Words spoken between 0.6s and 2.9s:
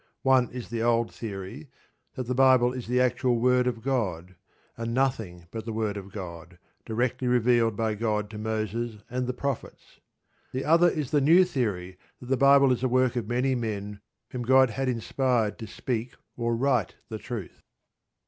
the old theory that the Bible is